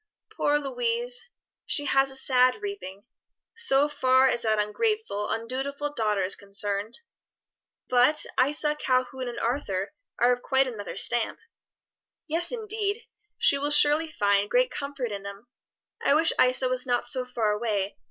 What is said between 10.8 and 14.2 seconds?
stamp." "Yes, indeed! she will surely